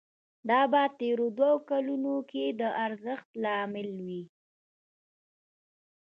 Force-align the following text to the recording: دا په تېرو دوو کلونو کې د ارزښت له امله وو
دا 0.49 0.59
په 0.71 0.81
تېرو 0.99 1.27
دوو 1.37 1.51
کلونو 1.69 2.13
کې 2.31 2.45
د 2.59 2.63
ارزښت 2.85 3.29
له 3.43 3.49
امله 3.63 3.93
وو 4.07 4.23